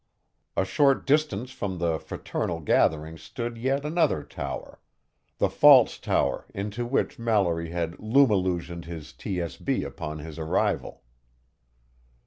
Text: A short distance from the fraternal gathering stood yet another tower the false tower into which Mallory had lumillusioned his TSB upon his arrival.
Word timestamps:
A 0.57 0.65
short 0.65 1.05
distance 1.05 1.51
from 1.51 1.77
the 1.77 1.99
fraternal 1.99 2.59
gathering 2.59 3.19
stood 3.19 3.55
yet 3.55 3.85
another 3.85 4.23
tower 4.23 4.79
the 5.37 5.47
false 5.47 5.99
tower 5.99 6.47
into 6.55 6.87
which 6.87 7.19
Mallory 7.19 7.69
had 7.69 7.99
lumillusioned 7.99 8.85
his 8.85 9.13
TSB 9.13 9.85
upon 9.85 10.17
his 10.17 10.39
arrival. 10.39 11.03